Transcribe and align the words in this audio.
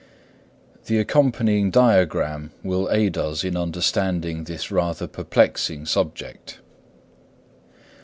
The 0.87 0.97
accompanying 0.97 1.69
diagram 1.69 2.53
will 2.63 2.89
aid 2.89 3.19
us 3.19 3.43
in 3.43 3.55
understanding 3.55 4.45
this 4.45 4.71
rather 4.71 5.05
perplexing 5.05 5.85
subject. 5.85 6.57